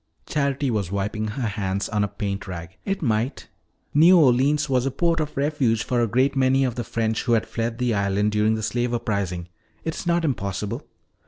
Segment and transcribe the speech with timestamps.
[0.25, 2.75] Charity was wiping her hands on a paint rag.
[2.85, 3.49] "It might.
[3.93, 7.39] New Orleans was a port of refuge for a great many of the French who
[7.41, 9.47] fled the island during the slave uprising.
[9.83, 10.87] It is not impossible."